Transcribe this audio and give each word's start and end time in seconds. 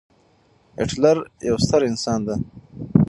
هېټلر 0.79 1.17
يو 1.47 1.55
ستر 1.65 1.81
انسان 1.91 2.19
دی. 2.27 2.35